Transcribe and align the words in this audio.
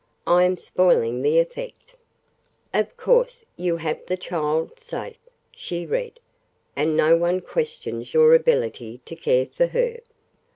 I 0.25 0.45
am 0.45 0.57
spoiling 0.57 1.21
the 1.21 1.37
effect: 1.37 1.93
"'Of 2.73 2.97
course 2.97 3.45
you 3.55 3.77
have 3.77 4.03
the 4.07 4.17
child 4.17 4.79
safe,'" 4.79 5.29
she 5.51 5.85
read, 5.85 6.19
"'and 6.75 6.97
no 6.97 7.15
one 7.15 7.39
questions 7.39 8.11
your 8.11 8.33
ability 8.33 8.99
to 9.05 9.15
care 9.15 9.45
for 9.45 9.67
her. 9.67 9.99